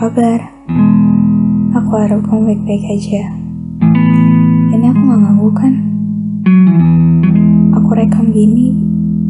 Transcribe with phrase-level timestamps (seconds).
[0.00, 0.40] kabar?
[1.76, 3.36] Aku harap kamu baik-baik aja.
[4.72, 5.74] Ini aku gak ganggu kan?
[7.76, 8.80] Aku rekam gini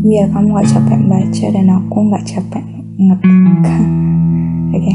[0.06, 2.62] biar kamu gak capek baca dan aku gak capek
[3.02, 3.34] ngetik.
[4.78, 4.95] Oke.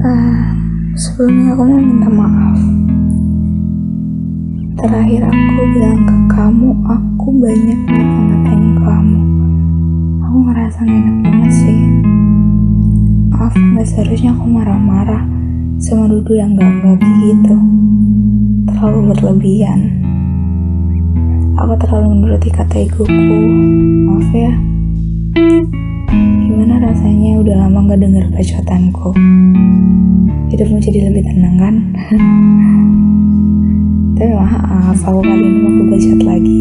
[0.00, 0.56] Ah,
[0.96, 2.58] sebelumnya aku mau minta maaf.
[4.80, 9.20] Terakhir aku bilang ke kamu, aku banyak ngata-ngatain kamu.
[10.24, 12.19] Aku ngerasa enak banget sih.
[13.40, 15.24] Maaf, gak seharusnya aku marah-marah
[15.80, 17.56] sama Dudu yang gak-gak gitu.
[18.68, 19.80] Terlalu berlebihan.
[21.56, 23.08] Aku terlalu menuruti kata egoku.
[24.12, 24.52] Maaf ya.
[26.44, 29.16] Gimana rasanya udah lama gak denger bacotanku?
[30.52, 31.74] Hidupmu jadi lebih tenang kan?
[34.20, 36.60] Tapi maaf, aku kali ini mau kebacot lagi.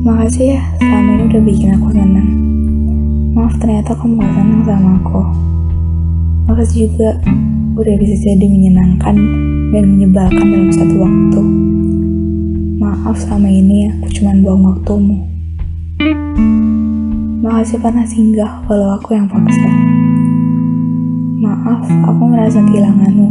[0.00, 2.37] Makasih ya, selama ini udah bikin aku senang.
[3.38, 5.22] Maaf ternyata kamu gak senang sama aku.
[6.50, 7.22] Makasih juga
[7.78, 9.14] udah bisa jadi menyenangkan
[9.70, 11.42] dan menyebalkan dalam satu waktu.
[12.82, 15.22] Maaf selama ini aku cuma buang waktumu.
[17.46, 19.70] Makasih pernah singgah walau aku yang paksa.
[21.38, 23.28] Maaf, aku merasa kehilanganmu.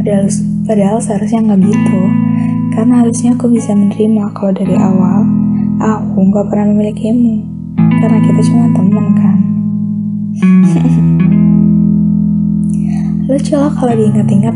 [0.00, 0.24] Padahal,
[0.64, 2.00] padahal seharusnya nggak gitu.
[2.72, 5.28] Karena harusnya aku bisa menerima kalau dari awal
[5.84, 7.44] aku nggak pernah memilikimu.
[7.76, 9.49] Karena kita cuma teman kan.
[13.30, 14.50] Lucu lah kalau diingat-ingat.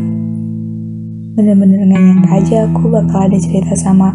[1.39, 4.11] Bener-bener gak nyangka aja aku bakal ada cerita sama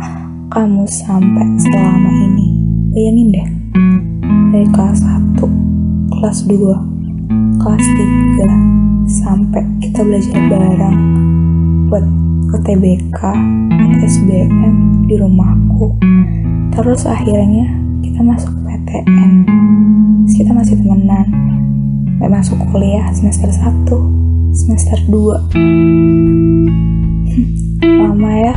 [0.52, 2.60] kamu sampai selama ini.
[2.92, 3.48] Bayangin deh,
[4.52, 6.76] dari kelas 1, kelas 2,
[7.56, 7.84] kelas
[9.08, 10.98] 3, sampai kita belajar bareng
[11.88, 12.04] buat
[12.52, 13.20] UTBK,
[14.04, 15.96] SBM di rumahku.
[16.76, 17.64] Terus akhirnya
[18.04, 19.48] kita masuk PTN.
[20.28, 21.48] Terus kita masih temenan.
[22.20, 24.19] Masuk kuliah semester 1,
[24.60, 25.56] semester 2.
[27.80, 28.52] Lama ya.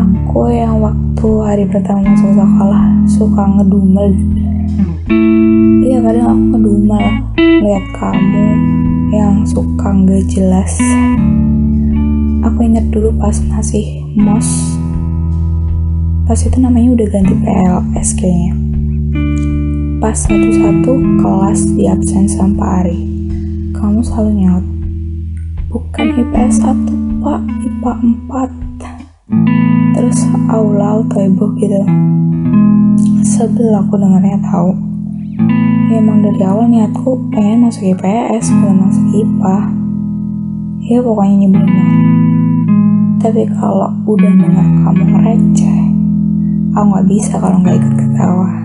[0.00, 4.16] Aku yang waktu hari pertama masuk sekolah suka ngedumel.
[5.84, 7.04] Iya kadang aku ngedumel
[7.36, 8.48] lihat kamu
[9.12, 10.80] yang suka nggak jelas.
[12.40, 14.48] Aku ingat dulu pas masih mos.
[16.24, 18.69] Pas itu namanya udah ganti PLS kayaknya.
[20.00, 23.04] Pas satu-satu kelas di absen sama Ari.
[23.76, 24.64] Kamu selalu nyaut.
[25.68, 27.92] Bukan IPS 1, Pak, IPA
[28.32, 29.92] 4.
[29.92, 31.84] Terus aula auto ibu gitu.
[33.20, 34.72] Sebel aku dengarnya tahu.
[35.92, 39.56] Ya emang dari awal niatku pengen masuk IPS, bukan masuk IPA.
[40.80, 41.88] Ya pokoknya nyebelin.
[43.20, 45.82] Tapi kalau udah dengar kamu receh,
[46.72, 48.59] aku nggak bisa kalau nggak ikut ketawa.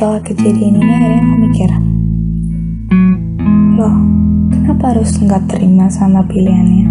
[0.00, 1.70] Setelah kejadian ini akhirnya aku mikir,
[3.76, 3.96] loh
[4.48, 6.88] kenapa harus nggak terima sama pilihannya?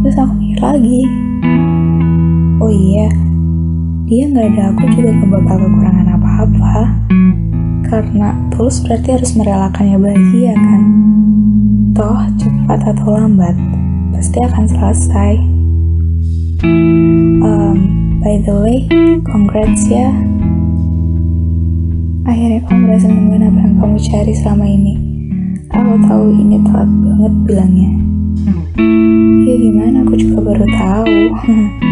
[0.00, 1.04] Terus aku mikir lagi,
[2.64, 3.12] oh iya,
[4.08, 6.76] dia nggak ada aku juga gak bakal kekurangan apa-apa.
[7.84, 10.82] Karena tulus berarti harus merelakannya bahagia kan?
[11.92, 13.56] Toh cepat atau lambat
[14.16, 15.32] pasti akan selesai.
[17.44, 17.76] Um,
[18.24, 18.88] by the way,
[19.28, 20.31] congrats ya.
[22.22, 24.94] Akhirnya kamu berhasil nemuin apa yang kamu cari selama ini.
[25.74, 27.90] Aku tahu ini telat banget bilangnya.
[29.42, 31.16] Ya gimana, aku juga baru tahu.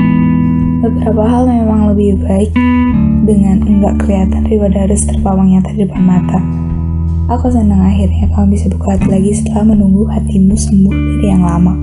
[0.87, 2.55] Beberapa hal memang lebih baik
[3.27, 6.41] dengan enggak kelihatan daripada harus terpawang nyata di depan mata.
[7.35, 11.75] Aku senang akhirnya kamu bisa buka hati lagi setelah menunggu hatimu sembuh dari yang lama.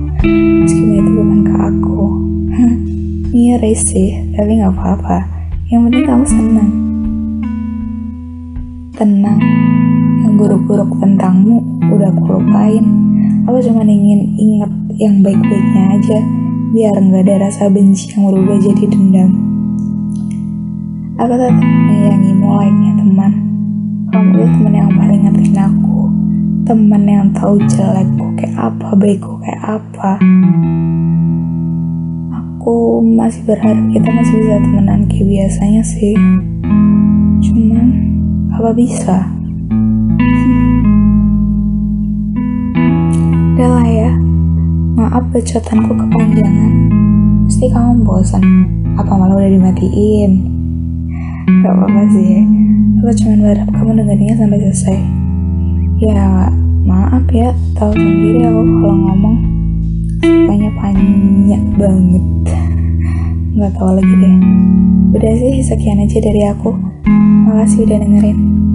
[0.64, 2.00] Meskipun itu bukan ke aku.
[3.28, 5.20] Iya sih, tapi nggak apa-apa.
[5.68, 6.87] Yang penting kamu senang.
[8.98, 9.38] Tenang,
[10.26, 12.82] yang buruk-buruk tentangmu udah aku lupain.
[13.46, 16.18] Aku cuma ingin ingat yang baik-baiknya aja,
[16.74, 19.38] biar nggak ada rasa benci yang berubah jadi dendam.
[21.14, 23.32] Aku tetap menyayangimu layaknya teman.
[24.10, 25.98] Kamu itu teman yang paling ngertiin aku.
[26.66, 30.18] Teman yang tahu jelekku kayak apa, baikku kayak apa.
[32.34, 36.18] Aku masih berharap kita masih bisa temenan kayak biasanya sih.
[38.58, 39.22] Apa bisa?
[43.54, 44.10] Udah lah ya,
[44.98, 46.74] maaf bacotanku kepanjangan.
[47.46, 48.42] Pasti kamu bosan.
[48.98, 50.32] Apa malah udah dimatiin?
[51.62, 52.42] Gak apa-apa sih.
[52.98, 54.98] Aku cuma berharap kamu dengerinnya sampai selesai.
[56.02, 56.50] Ya,
[56.82, 59.36] maaf ya, tahu sendiri aku kalau ngomong.
[60.18, 62.26] sukanya banyak banget
[63.54, 64.36] nggak tahu lagi deh
[65.14, 66.74] udah sih sekian aja dari aku
[67.48, 68.67] makasih udah dengerin